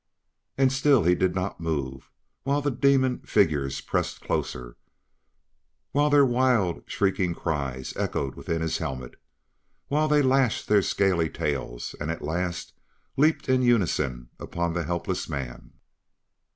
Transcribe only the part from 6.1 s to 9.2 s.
wild, shrieking cries echoed within his helmet;